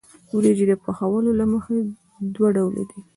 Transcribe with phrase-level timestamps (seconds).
[0.33, 1.77] وریجې د پخولو له مخې
[2.33, 2.99] دوه ډوله دي.